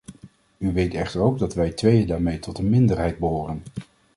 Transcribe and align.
U 0.57 0.73
weet 0.73 0.93
echter 0.93 1.21
ook 1.21 1.39
dat 1.39 1.53
wij 1.53 1.71
tweeën 1.71 2.07
daarmee 2.07 2.39
tot 2.39 2.57
een 2.57 2.69
minderheid 2.69 3.17
behoren. 3.19 3.63